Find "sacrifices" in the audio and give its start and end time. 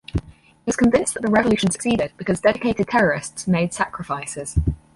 3.71-4.57